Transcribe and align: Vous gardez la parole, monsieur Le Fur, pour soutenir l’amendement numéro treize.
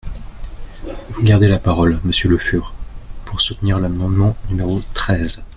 Vous 1.09 1.21
gardez 1.21 1.47
la 1.47 1.59
parole, 1.59 1.99
monsieur 2.03 2.27
Le 2.27 2.39
Fur, 2.39 2.73
pour 3.23 3.39
soutenir 3.39 3.77
l’amendement 3.77 4.35
numéro 4.49 4.81
treize. 4.95 5.45